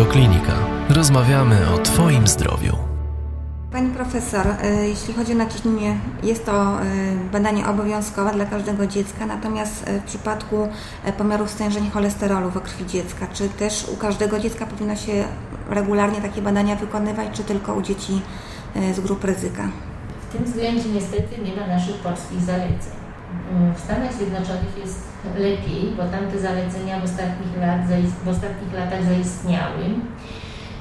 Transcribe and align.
Radioklinika. 0.00 0.52
Rozmawiamy 0.88 1.56
o 1.74 1.78
Twoim 1.78 2.26
zdrowiu. 2.26 2.76
Pani 3.72 3.90
profesor, 3.90 4.46
e, 4.46 4.88
jeśli 4.88 5.14
chodzi 5.14 5.32
o 5.32 5.36
naciśnienie, 5.36 5.96
jest 6.22 6.46
to 6.46 6.52
e, 6.52 6.84
badanie 7.32 7.66
obowiązkowe 7.66 8.32
dla 8.32 8.46
każdego 8.46 8.86
dziecka, 8.86 9.26
natomiast 9.26 9.88
e, 9.88 10.00
w 10.00 10.04
przypadku 10.04 10.68
pomiaru 11.18 11.46
stężeń 11.48 11.90
cholesterolu 11.90 12.50
we 12.50 12.60
krwi 12.60 12.86
dziecka, 12.86 13.26
czy 13.32 13.48
też 13.48 13.88
u 13.94 13.96
każdego 13.96 14.38
dziecka 14.38 14.66
powinno 14.66 14.96
się 14.96 15.24
regularnie 15.70 16.20
takie 16.20 16.42
badania 16.42 16.76
wykonywać, 16.76 17.28
czy 17.32 17.44
tylko 17.44 17.74
u 17.74 17.82
dzieci 17.82 18.22
z 18.94 19.00
grup 19.00 19.24
ryzyka? 19.24 19.68
W 20.28 20.32
tym 20.32 20.44
względzie 20.44 20.88
niestety 20.88 21.42
nie 21.44 21.56
ma 21.56 21.66
naszych 21.66 21.96
polskich 21.96 22.42
zaleceń. 22.42 22.99
W 23.76 23.80
Stanach 23.80 24.12
Zjednoczonych 24.12 24.78
jest 24.84 25.08
lepiej, 25.38 25.82
bo 25.96 26.02
tam 26.02 26.26
te 26.32 26.38
zalecenia 26.38 27.00
w 27.00 27.04
ostatnich, 27.04 27.56
lat, 27.60 27.80
w 28.24 28.28
ostatnich 28.28 28.72
latach 28.74 29.04
zaistniały 29.04 29.84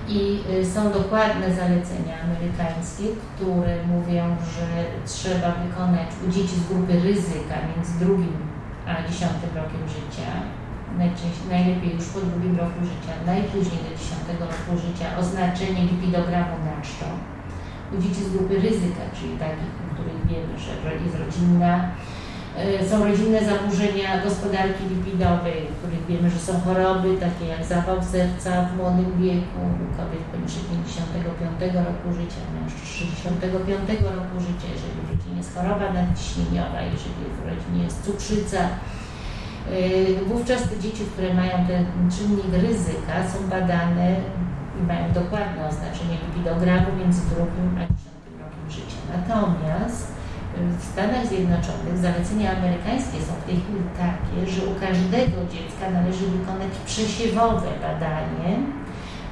i 0.08 0.39
y, 0.62 0.66
są 0.66 0.91
dokładne 0.91 1.48
zalecenia 1.62 2.16
amerykańskie, 2.23 3.03
które 3.35 3.73
mówią, 3.85 4.23
że 4.55 4.67
trzeba 5.05 5.49
wykonać 5.52 6.09
u 6.27 6.31
dzieci 6.31 6.55
z 6.55 6.67
grupy 6.67 6.94
ryzyka 6.94 7.55
między 7.70 8.05
drugim 8.05 8.38
a 8.89 9.08
dziesiątym 9.08 9.52
rokiem 9.55 9.84
życia, 9.95 10.30
najlepiej 11.50 11.95
już 11.95 12.05
po 12.13 12.20
drugim 12.20 12.58
roku 12.58 12.80
życia, 12.91 13.13
najpóźniej 13.25 13.81
do 13.86 13.91
dziesiątego 14.00 14.44
roku 14.53 14.72
życia, 14.86 15.17
oznaczenie 15.22 15.81
lipidogramu 15.91 16.55
na 16.67 16.75
czczo. 16.86 17.09
U 17.94 18.02
dzieci 18.02 18.23
z 18.23 18.31
grupy 18.34 18.55
ryzyka, 18.55 19.03
czyli 19.17 19.34
takich, 19.45 19.73
u 19.84 19.86
których 19.94 20.22
wiemy, 20.30 20.53
że 20.59 20.72
jest 21.05 21.17
rodzinna 21.23 21.73
są 22.90 22.95
rodzinne 23.08 23.40
zaburzenia 23.52 24.23
gospodarki 24.23 24.83
lipidowej, 24.94 25.59
u 25.70 25.73
których 25.78 26.06
wiemy, 26.09 26.30
że 26.30 26.39
są 26.39 26.53
choroby 26.66 27.09
takie 27.25 27.45
jak 27.53 27.64
zawał 27.66 27.97
serca 28.03 28.52
w 28.66 28.78
młodym 28.78 29.11
wieku, 29.23 29.61
kobiet 29.97 30.23
poniżej 30.31 30.64
55 30.70 31.75
roku 31.89 32.06
życia, 32.20 32.42
mężczyzn 32.56 32.86
65 32.86 34.02
roku 34.17 34.36
życia, 34.48 34.67
jeżeli 34.75 34.98
w 35.06 35.09
rodzinie 35.11 35.38
jest 35.42 35.53
choroba 35.56 35.88
nadciśnieniowa, 36.00 36.80
jeżeli 36.94 37.22
w 37.38 37.42
rodzinie 37.52 37.81
jest 37.88 37.98
cukrzyca. 38.06 38.61
E, 38.67 39.80
wówczas 40.30 40.61
te 40.70 40.76
dzieci, 40.83 41.03
które 41.14 41.33
mają 41.33 41.55
ten 41.72 41.83
czynnik 42.16 42.52
ryzyka, 42.66 43.16
są 43.31 43.38
badane 43.50 44.09
i 44.78 44.81
mają 44.92 45.05
dokładne 45.22 45.59
oznaczenie 45.72 46.16
lipidogramu 46.23 46.88
między 47.00 47.22
drugim 47.30 47.67
a 47.80 47.83
dziesiątym 47.89 48.36
rokiem 48.44 48.66
życia. 48.76 49.00
Natomiast 49.16 50.19
w 50.58 50.83
Stanach 50.92 51.25
Zjednoczonych 51.28 51.97
zalecenia 51.97 52.58
amerykańskie 52.58 53.17
są 53.28 53.33
w 53.42 53.45
tej 53.47 53.58
chwili 53.61 53.83
takie, 54.05 54.38
że 54.53 54.61
u 54.72 54.73
każdego 54.86 55.38
dziecka 55.53 55.86
należy 55.97 56.25
wykonać 56.25 56.73
przesiewowe 56.86 57.69
badanie, 57.86 58.52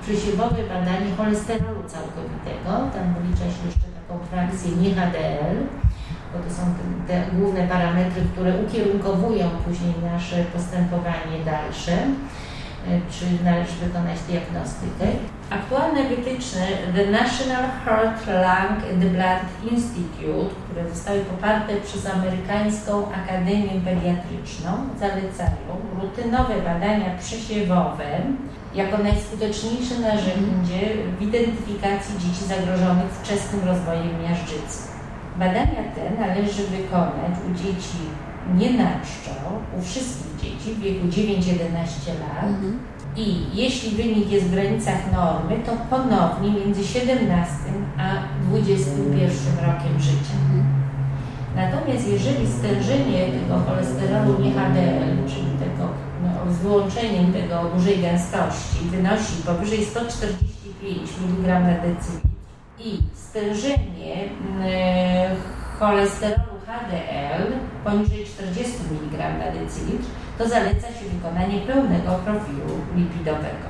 przesiewowe 0.03 0.61
badanie 0.73 1.09
cholesterolu 1.17 1.81
całkowitego. 1.93 2.71
Tam 2.93 3.05
wylicza 3.17 3.47
się 3.53 3.61
jeszcze 3.67 3.87
taką 3.99 4.13
frakcję 4.31 4.71
nie 4.81 4.91
HDL, 4.95 5.57
bo 6.31 6.37
to 6.43 6.49
są 6.57 6.63
te, 7.07 7.15
główne 7.37 7.67
parametry, 7.67 8.21
które 8.33 8.51
ukierunkowują 8.63 9.45
później 9.65 9.93
nasze 10.11 10.37
postępowanie 10.43 11.37
dalsze. 11.45 11.97
E, 12.87 12.89
czy 13.11 13.25
należy 13.43 13.75
wykonać 13.85 14.19
diagnostykę. 14.29 15.05
Aktualne 15.49 16.03
wytyczne 16.03 16.67
The 16.95 17.11
National 17.11 17.63
Heart, 17.85 18.27
Lung 18.27 18.79
and 18.91 19.03
Blood 19.15 19.71
Institute, 19.71 20.55
które 20.65 20.89
zostały 20.89 21.19
poparte 21.19 21.75
przez 21.75 22.05
Amerykańską 22.05 23.11
Akademię 23.11 23.81
Pediatryczną, 23.85 24.71
zalecają 24.99 25.69
rutynowe 26.01 26.61
badania 26.61 27.17
przesiewowe 27.19 28.21
jako 28.75 28.97
najskuteczniejsze 28.97 29.95
narzędzie 29.99 30.81
w 31.19 31.21
identyfikacji 31.21 32.15
dzieci 32.19 32.45
zagrożonych 32.45 33.11
wczesnym 33.11 33.67
rozwojem 33.67 34.23
miażdżycy. 34.23 34.79
Badania 35.39 35.83
te 35.95 36.25
należy 36.27 36.63
wykonać 36.63 37.33
u 37.51 37.53
dzieci 37.53 37.97
nie 38.55 38.73
na 38.83 38.89
czczo, 39.05 39.35
u 39.79 39.81
wszystkich 39.81 40.35
dzieci 40.41 40.73
w 40.73 40.79
wieku 40.79 41.07
9-11 41.07 41.13
lat. 42.19 42.43
Mhm. 42.43 42.79
I 43.17 43.37
jeśli 43.53 43.91
wynik 43.91 44.31
jest 44.31 44.45
w 44.45 44.51
granicach 44.51 45.11
normy, 45.11 45.63
to 45.65 45.71
ponownie 45.89 46.51
między 46.51 46.83
17 46.83 47.53
a 47.97 48.09
21 48.49 49.25
rokiem 49.65 49.99
życia. 49.99 50.37
Natomiast 51.55 52.07
jeżeli 52.07 52.47
stężenie 52.47 53.25
tego 53.25 53.59
cholesterolu 53.59 54.39
nie 54.41 54.51
HDL, 54.51 55.29
czyli 55.29 55.51
tego, 55.59 55.89
no, 56.23 56.53
z 56.53 56.57
wyłączeniem 56.57 57.33
tego 57.33 57.63
dużej 57.75 57.97
gęstości 58.01 58.77
wynosi 58.91 59.43
powyżej 59.45 59.85
145 59.85 61.09
mg 61.23 61.59
na 61.59 61.73
decylitr 61.73 62.27
i 62.79 62.99
stężenie 63.13 64.15
yy, 64.15 65.79
cholesterolu 65.79 66.57
HDL 66.65 67.53
poniżej 67.83 68.25
40 68.25 68.73
mg 68.91 69.17
na 69.17 69.51
decylitr, 69.51 70.07
to 70.37 70.49
zaleca 70.49 70.87
się 70.87 71.05
wykonanie 71.13 71.61
pełnego 71.61 72.11
profilu 72.25 72.73
lipidowego. 72.95 73.67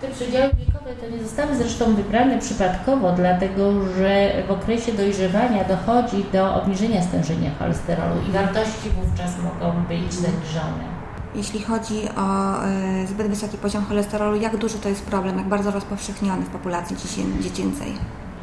Te 0.00 0.08
przedziały 0.08 0.50
wiekowe 0.54 0.90
to 1.00 1.16
nie 1.16 1.22
zostały 1.22 1.56
zresztą 1.56 1.94
wybrane 1.94 2.38
przypadkowo, 2.38 3.12
dlatego 3.12 3.72
że 3.98 4.32
w 4.48 4.50
okresie 4.50 4.92
dojrzewania 4.92 5.64
dochodzi 5.64 6.24
do 6.32 6.54
obniżenia 6.54 7.02
stężenia 7.02 7.50
cholesterolu 7.58 8.14
i 8.28 8.32
wartości 8.32 8.90
wówczas 8.90 9.32
mogą 9.38 9.82
być 9.82 10.12
zaniżone. 10.14 10.98
Jeśli 11.34 11.62
chodzi 11.62 12.08
o 12.16 12.56
y, 13.02 13.06
zbyt 13.06 13.26
wysoki 13.26 13.58
poziom 13.58 13.84
cholesterolu, 13.84 14.36
jak 14.36 14.56
duży 14.56 14.78
to 14.78 14.88
jest 14.88 15.06
problem, 15.06 15.38
jak 15.38 15.48
bardzo 15.48 15.70
rozpowszechniony 15.70 16.42
w 16.42 16.50
populacji 16.50 16.96
dziecięcej? 17.40 17.92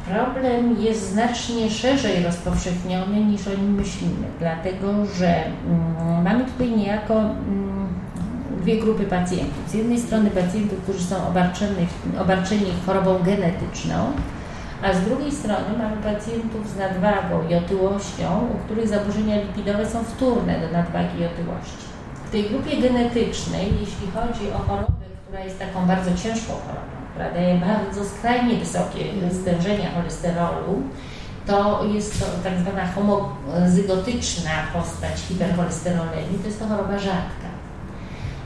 Problem 0.08 0.76
jest 0.80 1.10
znacznie 1.10 1.70
szerzej 1.70 2.22
rozpowszechniony 2.22 3.24
niż 3.24 3.48
o 3.48 3.50
nim 3.50 3.74
myślimy, 3.74 4.26
dlatego 4.38 5.06
że 5.06 5.44
mm, 5.44 6.22
mamy 6.22 6.44
tutaj 6.44 6.70
niejako 6.70 7.14
mm, 7.20 7.88
dwie 8.60 8.80
grupy 8.80 9.04
pacjentów. 9.04 9.70
Z 9.70 9.74
jednej 9.74 10.00
strony 10.00 10.30
pacjentów, 10.30 10.82
którzy 10.82 11.04
są 11.04 11.28
obarczeni, 11.28 11.86
obarczeni 12.20 12.72
chorobą 12.86 13.18
genetyczną, 13.22 14.12
a 14.82 14.94
z 14.94 15.00
drugiej 15.00 15.32
strony 15.32 15.78
mamy 15.78 15.96
pacjentów 15.96 16.68
z 16.68 16.76
nadwagą 16.76 17.48
i 17.50 17.54
otyłością, 17.54 18.48
u 18.54 18.64
których 18.64 18.88
zaburzenia 18.88 19.36
lipidowe 19.42 19.86
są 19.86 20.04
wtórne 20.04 20.60
do 20.60 20.72
nadwagi 20.72 21.20
i 21.20 21.26
otyłości. 21.26 21.86
W 22.24 22.30
tej 22.30 22.44
grupie 22.44 22.76
genetycznej, 22.76 23.66
jeśli 23.80 24.06
chodzi 24.14 24.52
o 24.52 24.58
chorobę, 24.58 25.06
która 25.26 25.44
jest 25.44 25.58
taką 25.58 25.86
bardzo 25.86 26.10
ciężką 26.10 26.52
chorobą, 26.52 26.95
daje 27.18 27.58
bardzo 27.58 28.04
skrajnie 28.04 28.56
wysokie 28.56 29.04
stężenia 29.42 29.90
cholesterolu, 29.90 30.82
to 31.46 31.84
jest 31.84 32.20
to 32.20 32.26
tak 32.44 32.58
zwana 32.58 32.86
homozygotyczna 32.86 34.50
postać 34.72 35.20
hipercholesterolemii, 35.28 36.38
to 36.38 36.46
jest 36.46 36.58
to 36.58 36.66
choroba 36.66 36.98
rzadka. 36.98 37.48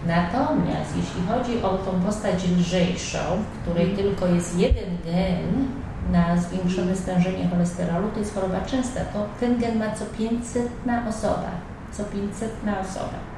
Natomiast 0.07 0.97
jeśli 0.97 1.21
chodzi 1.29 1.63
o 1.63 1.69
tą 1.69 2.01
postać 2.01 2.45
lżejszą, 2.59 3.19
w 3.19 3.63
której 3.63 3.91
mhm. 3.91 4.09
tylko 4.09 4.27
jest 4.27 4.59
jeden 4.59 4.97
gen 5.05 5.69
na 6.13 6.37
zwiększone 6.37 6.97
stężenie 6.97 7.49
cholesterolu, 7.49 8.09
to 8.09 8.19
jest 8.19 8.35
choroba 8.35 8.61
częsta. 8.61 9.01
To 9.01 9.27
ten 9.41 9.59
gen 9.59 9.79
ma 9.79 9.91
co 9.91 10.05
500 10.19 10.69
osoba. 11.09 11.51
Co 11.93 12.05
500 12.05 12.51
osoba. 12.81 13.30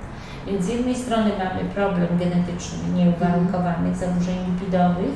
Więc 0.46 0.64
z 0.64 0.68
jednej 0.68 0.94
strony 0.94 1.30
mamy 1.38 1.70
problem 1.74 2.08
genetyczny 2.18 2.78
nieuwarunkowanych 2.94 3.96
zaburzeń 3.96 4.36
lipidowych 4.46 5.14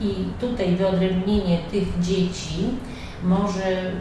i 0.00 0.14
tutaj 0.40 0.76
wyodrębnienie 0.76 1.58
tych 1.70 2.00
dzieci 2.00 2.68
może 3.22 3.80
mm, 3.80 3.92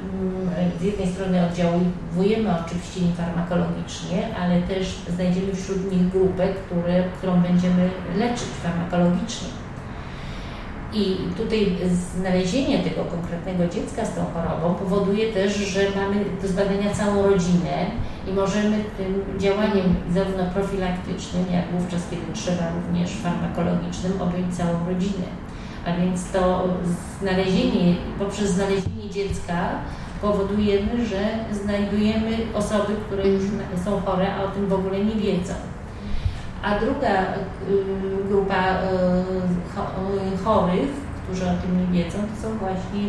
z 0.80 0.84
jednej 0.84 1.08
strony 1.08 1.46
oddziałujemy 1.46 2.50
oczywiście 2.66 3.00
farmakologicznie, 3.18 4.36
ale 4.42 4.62
też 4.62 4.95
znajdziemy 5.16 5.56
wśród 5.56 5.92
nich 5.92 6.10
grupę, 6.10 6.48
które, 6.48 7.04
którą 7.18 7.42
będziemy 7.42 7.89
leczyć 8.18 8.48
farmakologicznie. 8.63 9.48
I 10.94 11.18
tutaj 11.38 11.78
znalezienie 12.18 12.80
tego 12.80 13.06
konkretnego 13.06 13.68
dziecka 13.68 14.06
z 14.06 14.16
tą 14.16 14.25
chorobą 14.25 14.75
powoduje 14.75 15.33
też, 15.33 15.56
że 15.56 15.80
mamy 15.95 16.16
do 16.42 16.48
zbadania 16.48 16.94
całą 16.94 17.24
rodzinę 17.24 17.86
i 18.27 18.33
możemy 18.33 18.83
tym 18.98 19.39
działaniem 19.39 19.95
zarówno 20.13 20.44
profilaktycznym, 20.54 21.45
jak 21.51 21.72
wówczas, 21.72 22.01
kiedy 22.10 22.33
trzeba 22.33 22.72
również 22.75 23.12
farmakologicznym, 23.12 24.22
objąć 24.22 24.56
całą 24.56 24.86
rodzinę. 24.88 25.27
A 25.86 26.01
więc 26.01 26.31
to 26.31 26.63
znalezienie, 27.22 27.95
poprzez 28.19 28.50
znalezienie 28.50 29.10
dziecka 29.10 29.69
powodujemy, 30.22 31.06
że 31.06 31.19
znajdujemy 31.51 32.38
osoby, 32.54 32.94
które 33.07 33.27
już 33.27 33.44
są 33.86 34.01
chore, 34.01 34.36
a 34.36 34.44
o 34.44 34.48
tym 34.48 34.68
w 34.68 34.74
ogóle 34.74 35.06
nie 35.06 35.16
wiedzą. 35.16 35.54
A 36.63 36.80
druga 36.80 37.21
y, 37.21 38.28
grupa 38.30 38.56
y, 38.56 40.33
y, 40.33 40.38
chorych, 40.44 40.89
którzy 41.24 41.44
o 41.45 41.54
tym 41.62 41.81
nie 41.81 42.04
wiedzą, 42.04 42.18
to 42.18 42.48
są 42.48 42.57
właśnie 42.57 43.01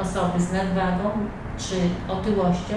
osoby 0.00 0.40
z 0.40 0.52
nadwagą 0.52 1.10
czy 1.58 1.74
otyłością, 2.12 2.76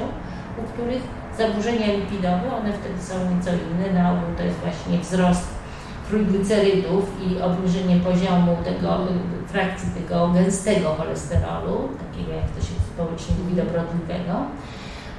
u 0.58 0.64
których 0.74 1.02
zaburzenia 1.38 1.88
lipidowe, 1.94 2.56
one 2.60 2.74
wtedy 2.74 3.00
są 3.04 3.14
nieco 3.36 3.50
inne. 3.50 4.02
Na 4.02 4.12
ogół 4.12 4.30
to 4.38 4.44
jest 4.44 4.58
właśnie 4.58 4.98
wzrost 5.00 5.48
trójglicerydów 6.10 7.04
i 7.28 7.42
obniżenie 7.42 7.96
poziomu 8.00 8.58
tego, 8.64 8.98
frakcji 9.48 9.90
tego 9.92 10.28
gęstego 10.28 10.96
cholesterolu, 10.96 11.90
takiego 12.04 12.32
jak 12.32 12.50
to 12.50 12.62
się 12.62 12.74
społecznie 12.94 13.36
mówi 13.44 13.56
dobrodliwego, 13.56 14.34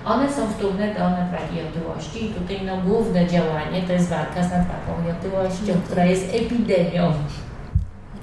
one 0.04 0.32
są 0.32 0.46
wtórne 0.46 0.94
do 0.94 1.10
nadwagi 1.10 1.56
i 1.56 1.68
otyłości 1.68 2.24
i 2.24 2.34
tutaj 2.34 2.60
no, 2.66 2.76
główne 2.76 3.26
działanie 3.26 3.82
to 3.86 3.92
jest 3.92 4.08
walka 4.08 4.42
z 4.42 4.50
nadwagą 4.50 4.92
i 5.06 5.10
otyłością, 5.10 5.72
która 5.86 6.04
jest 6.04 6.34
epidemią 6.34 7.12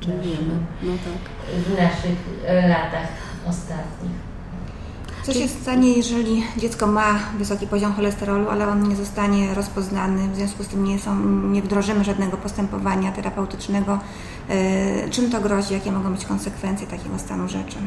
wiemy. 0.07 0.55
No 0.83 0.91
tak. 0.91 1.31
w 1.63 1.69
naszych 1.77 2.19
e, 2.47 2.67
latach 2.67 3.07
ostatnich. 3.49 4.24
Co 5.25 5.33
się 5.33 5.47
stanie, 5.47 5.93
jeżeli 5.93 6.43
dziecko 6.57 6.87
ma 6.87 7.19
wysoki 7.37 7.67
poziom 7.67 7.93
cholesterolu, 7.93 8.49
ale 8.49 8.67
on 8.67 8.89
nie 8.89 8.95
zostanie 8.95 9.53
rozpoznany, 9.53 10.27
w 10.27 10.35
związku 10.35 10.63
z 10.63 10.67
tym 10.67 10.83
nie, 10.83 10.99
są, 10.99 11.25
nie 11.25 11.61
wdrożymy 11.61 12.03
żadnego 12.03 12.37
postępowania 12.37 13.11
terapeutycznego? 13.11 13.99
Yy, 14.49 15.09
czym 15.09 15.31
to 15.31 15.41
grozi? 15.41 15.73
Jakie 15.73 15.91
mogą 15.91 16.13
być 16.13 16.25
konsekwencje 16.25 16.87
takiego 16.87 17.19
stanu 17.19 17.47
rzeczy? 17.47 17.77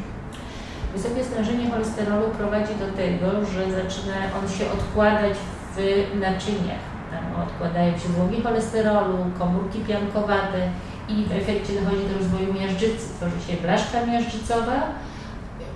Wysokie 0.97 1.25
stężenie 1.25 1.71
cholesterolu 1.71 2.31
prowadzi 2.31 2.75
do 2.75 2.87
tego, 2.97 3.27
że 3.53 3.63
zaczyna 3.83 4.15
on 4.43 4.49
się 4.49 4.71
odkładać 4.71 5.35
w 5.77 6.21
naczyniach. 6.21 6.85
Tam 7.11 7.43
odkładają 7.47 7.93
się 7.99 8.09
złogi 8.17 8.43
cholesterolu, 8.43 9.17
komórki 9.39 9.79
piankowate 9.79 10.71
i 11.09 11.25
w 11.25 11.33
efekcie 11.33 11.73
dochodzi 11.81 12.09
do 12.09 12.19
rozwoju 12.19 12.55
miażdżycy. 12.61 13.09
Tworzy 13.17 13.41
się 13.47 13.63
blaszka 13.63 14.07
miażdżycowa, 14.07 14.83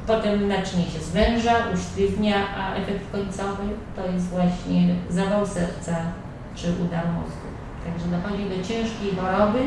potem 0.06 0.49
naczynie 0.49 0.84
się 0.84 1.00
zwęża, 1.00 1.54
usztywnia, 1.75 2.37
a 2.58 2.75
efekt 2.75 3.12
końcowy 3.12 3.62
to 3.96 4.12
jest 4.12 4.26
właśnie 4.26 4.94
zawał 5.10 5.46
serca 5.46 5.96
czy 6.54 6.66
udar 6.87 7.04
mózgu. 7.06 7.49
Także 7.84 8.06
dochodzi 8.16 8.44
do 8.44 8.69
ciężkiej 8.69 9.16
choroby 9.16 9.58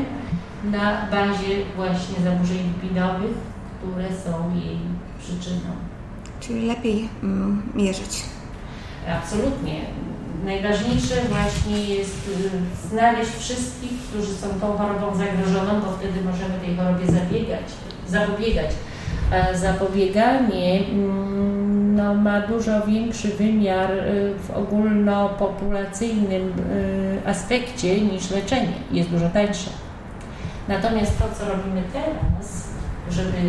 na 0.64 1.06
bazie 1.10 1.64
właśnie 1.76 2.24
zaburzeń 2.24 2.58
lipidowych, 2.58 3.36
które 3.78 4.08
są 4.24 4.54
jej 4.54 4.78
przyczyną. 5.18 5.70
Czyli 6.40 6.66
lepiej 6.66 7.08
mm, 7.22 7.62
mierzyć. 7.74 8.24
Absolutnie. 9.08 9.80
Najważniejsze 10.44 11.14
właśnie 11.28 11.84
jest 11.84 12.28
y, 12.28 12.88
znaleźć 12.88 13.30
wszystkich, 13.30 13.90
którzy 14.08 14.34
są 14.34 14.48
tą 14.60 14.78
chorobą 14.78 15.16
zagrożoną, 15.16 15.80
bo 15.80 15.92
wtedy 15.92 16.20
możemy 16.24 16.58
tej 16.60 16.76
chorobie 16.76 17.06
zabiegać, 17.06 17.66
zapobiegać. 18.08 18.70
A 19.32 19.54
zapobieganie 19.54 20.86
mm, 20.86 21.96
no, 21.96 22.14
ma 22.14 22.40
dużo 22.40 22.86
większy 22.86 23.28
wymiar 23.28 23.90
y, 23.90 24.34
w 24.38 24.50
ogólnopopulacyjnym 24.50 26.42
y, 26.42 27.20
aspekcie 27.26 28.00
niż 28.00 28.30
leczenie. 28.30 28.72
Jest 28.92 29.10
dużo 29.10 29.28
tańsze. 29.28 29.70
Natomiast 30.68 31.18
to, 31.18 31.24
co 31.38 31.52
robimy 31.52 31.82
teraz, 31.92 32.68
żeby 33.10 33.40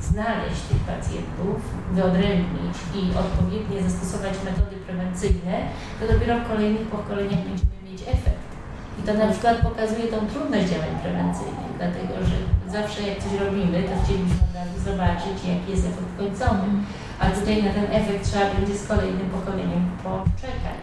znaleźć 0.00 0.60
tych 0.68 0.82
pacjentów, 0.90 1.56
wyodrębnić 1.92 2.76
i 2.98 3.00
odpowiednio 3.24 3.78
zastosować 3.88 4.34
metody 4.44 4.76
prewencyjne, 4.86 5.54
to 5.98 6.02
dopiero 6.12 6.34
w 6.38 6.48
kolejnych 6.48 6.86
pokoleniach 6.96 7.42
będziemy 7.48 7.78
mieć 7.88 8.02
efekt. 8.02 8.44
I 8.98 9.00
to 9.06 9.14
na 9.14 9.26
przykład 9.32 9.56
pokazuje 9.68 10.04
tą 10.12 10.18
trudność 10.32 10.66
działań 10.72 10.94
prewencyjnych, 11.02 11.70
dlatego 11.78 12.12
że 12.28 12.33
zawsze 12.78 13.00
jak 13.08 13.18
coś 13.24 13.34
robimy, 13.44 13.76
to 13.88 13.94
chcielibyśmy 14.00 14.42
od 14.48 14.54
razu 14.60 14.76
zobaczyć, 14.88 15.36
jaki 15.52 15.68
jest 15.74 15.86
efekt 15.90 16.12
końcowy. 16.20 16.66
A 17.22 17.24
tutaj 17.36 17.56
na 17.66 17.72
ten 17.76 17.86
efekt 18.00 18.22
trzeba 18.26 18.46
będzie 18.54 18.74
z 18.78 18.88
kolejnym 18.92 19.28
pokoleniem 19.36 19.82
poczekać. 20.04 20.82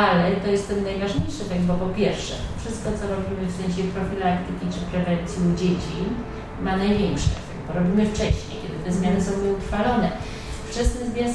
Ale 0.00 0.26
to 0.42 0.48
jest 0.54 0.68
ten 0.70 0.80
najważniejszy 0.90 1.40
efekt, 1.46 1.64
bo 1.70 1.74
po 1.84 1.88
pierwsze, 2.00 2.34
wszystko 2.60 2.88
co 2.98 3.04
robimy 3.14 3.44
w 3.48 3.58
sensie 3.60 3.82
profilaktyki 3.96 4.66
czy 4.74 4.80
prewencji 4.92 5.38
u 5.48 5.50
dzieci 5.60 5.98
ma 6.64 6.72
największy 6.82 7.30
efekt, 7.40 7.62
bo 7.66 7.72
robimy 7.80 8.02
wcześniej, 8.12 8.56
kiedy 8.62 8.76
te 8.84 8.90
zmiany 8.98 9.18
są 9.26 9.32
nieutrwalone. 9.44 10.08
Wczesne 10.70 11.00
zmiany, 11.10 11.34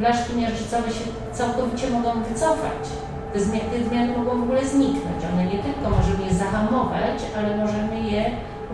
blaszki 0.00 0.32
miażdżycowe 0.40 0.88
się 0.96 1.04
całkowicie 1.38 1.86
mogą 1.90 2.10
wycofać 2.28 2.84
te 3.32 3.40
zmiany, 3.40 3.70
te 3.72 3.78
zmiany 3.88 4.18
mogą 4.18 4.30
w 4.40 4.42
ogóle 4.42 4.62
zniknąć. 4.66 5.20
One 5.32 5.44
nie 5.44 5.58
tylko 5.66 5.86
możemy 5.98 6.22
je 6.28 6.34
zahamować, 6.34 7.18
ale 7.36 7.56
możemy 7.56 7.96
je 8.12 8.22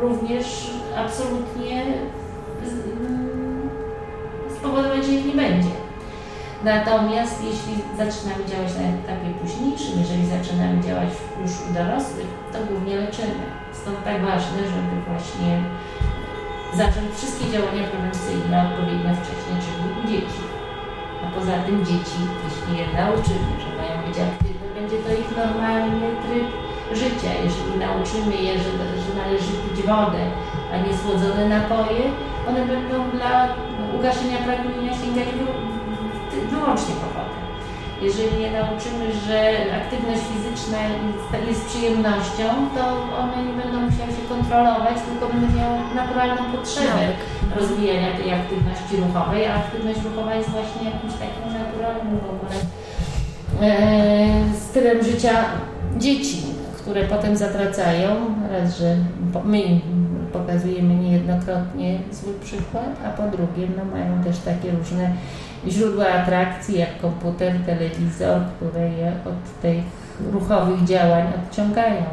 również 0.01 0.71
absolutnie 0.97 1.83
mm, 1.83 3.71
spowodować, 4.59 5.07
że 5.07 5.13
ich 5.13 5.27
nie 5.27 5.43
będzie. 5.43 5.71
Natomiast 6.65 7.45
jeśli 7.51 7.75
zaczynamy 8.03 8.43
działać 8.51 8.73
na 8.79 8.85
etapie 8.97 9.29
późniejszym, 9.41 9.95
jeżeli 10.03 10.27
zaczynamy 10.27 10.83
działać 10.87 11.11
już 11.43 11.53
u 11.67 11.69
dorosłych, 11.79 12.31
to 12.53 12.59
głównie 12.69 12.97
leczymy. 12.97 13.45
Stąd 13.81 14.05
tak 14.05 14.19
ważne, 14.31 14.59
żeby 14.75 14.95
właśnie 15.09 15.53
zacząć 16.81 17.09
wszystkie 17.17 17.47
działania 17.53 17.85
prewencyjne 17.91 18.57
odpowiednio 18.67 19.13
wcześniej, 19.15 19.57
czyli 19.65 19.85
u 20.01 20.03
dzieci. 20.11 20.43
A 21.23 21.27
poza 21.35 21.55
tym 21.67 21.79
dzieci, 21.89 22.21
jeśli 22.45 22.73
je 22.79 22.87
nauczymy, 23.01 23.53
że 23.63 23.69
mają 23.79 23.95
być 24.07 24.17
aktywne, 24.29 24.67
będzie 24.79 24.99
to 25.05 25.11
ich 25.23 25.31
normalny 25.37 26.09
tryb 26.23 26.49
życia. 26.93 27.31
Jeżeli 27.45 27.73
nauczymy 27.87 28.35
je, 28.47 28.53
że, 28.63 28.71
że 29.05 29.11
należy 29.23 29.53
pić 29.63 29.79
wodę, 29.87 30.23
a 30.73 30.75
nie 30.85 30.93
słodzone 31.01 31.49
napoje, 31.49 32.03
one 32.49 32.61
będą 32.73 32.97
dla 33.17 33.49
ugaszenia 33.99 34.39
pragnienia 34.47 34.93
sięgali 35.01 35.33
wyłącznie 36.51 36.95
po 37.03 37.09
wodę. 37.17 37.37
Jeżeli 38.07 38.43
je 38.43 38.51
nauczymy, 38.61 39.05
że 39.27 39.39
aktywność 39.81 40.23
fizyczna 40.33 40.79
jest 41.49 41.67
przyjemnością, 41.71 42.47
to 42.77 42.83
one 43.23 43.37
nie 43.47 43.55
będą 43.63 43.77
musiały 43.89 44.11
się 44.17 44.25
kontrolować, 44.35 44.97
tylko 45.07 45.25
będą 45.33 45.47
miały 45.59 45.77
naturalną 46.01 46.43
potrzebę 46.57 47.05
rozwijania 47.57 48.11
tej 48.19 48.29
aktywności 48.39 48.95
ruchowej, 49.05 49.47
a 49.47 49.55
aktywność 49.55 50.01
ruchowa 50.09 50.35
jest 50.35 50.51
właśnie 50.51 50.83
jakimś 50.91 51.15
takim 51.23 51.47
naturalnym 51.63 52.19
w 52.19 52.31
ogóle 52.33 52.57
E, 53.63 54.29
stylem 54.71 55.05
życia 55.05 55.45
dzieci, 55.97 56.43
które 56.87 57.05
potem 57.05 57.37
zatracają. 57.37 58.09
Raz, 58.53 58.79
że 58.79 58.97
my 59.45 59.81
pokazujemy 60.33 60.95
niejednokrotnie 60.95 61.99
zły 62.13 62.35
przykład, 62.45 62.87
a 63.07 63.11
po 63.11 63.23
drugie 63.23 63.69
no, 63.77 63.85
mają 63.85 64.25
też 64.25 64.39
takie 64.39 64.71
różne 64.71 65.13
źródła 65.69 66.09
atrakcji, 66.09 66.79
jak 66.79 67.01
komputer, 67.01 67.53
telewizor, 67.67 68.41
które 68.57 68.89
je 68.89 69.13
od 69.25 69.61
tych 69.63 69.85
ruchowych 70.33 70.85
działań 70.85 71.25
odciągają. 71.45 72.05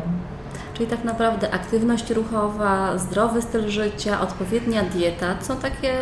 Czyli 0.73 0.89
tak 0.89 1.03
naprawdę 1.03 1.53
aktywność 1.53 2.09
ruchowa, 2.09 2.97
zdrowy 2.97 3.41
styl 3.41 3.69
życia, 3.69 4.21
odpowiednia 4.21 4.83
dieta 4.83 5.35
są 5.41 5.55
takie 5.55 5.93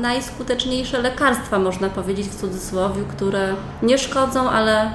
najskuteczniejsze 0.00 0.98
lekarstwa, 1.02 1.58
można 1.58 1.88
powiedzieć 1.88 2.26
w 2.26 2.40
cudzysłowie, 2.40 3.02
które 3.08 3.48
nie 3.82 3.98
szkodzą, 3.98 4.50
ale 4.50 4.90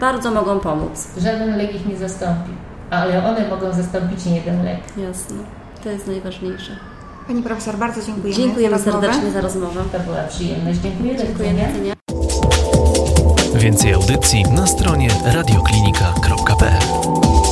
bardzo 0.00 0.30
mogą 0.30 0.60
pomóc. 0.60 1.08
Żaden 1.18 1.56
lek 1.56 1.74
ich 1.74 1.86
nie 1.86 1.96
zastąpi, 1.96 2.50
ale 2.90 3.28
one 3.28 3.48
mogą 3.48 3.72
zastąpić 3.72 4.26
nie 4.26 4.36
jeden 4.36 4.64
lek. 4.64 4.78
Jasne, 4.96 5.36
to 5.84 5.90
jest 5.90 6.06
najważniejsze. 6.06 6.76
Pani 7.26 7.42
profesor, 7.42 7.76
bardzo 7.76 8.02
dziękujemy. 8.02 8.36
Dziękujemy 8.36 8.78
za 8.78 8.92
serdecznie 8.92 9.30
za 9.30 9.40
rozmowę. 9.40 9.80
To 9.92 10.00
była 10.00 10.22
przyjemność. 10.22 10.78
Dziękuję. 10.78 11.16
Dziękuję. 11.16 11.54
Więcej 13.54 13.94
audycji 13.94 14.42
na 14.42 14.66
stronie 14.66 15.08
radioklinika.pl 15.24 17.43